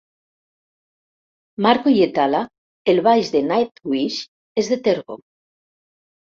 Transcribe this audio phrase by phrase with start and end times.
[1.65, 2.41] Marco Hietala,
[2.95, 4.21] el baix de Nightwish
[4.65, 5.23] és de Tervo.